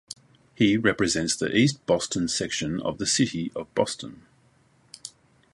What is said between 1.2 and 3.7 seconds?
the East Boston section of the City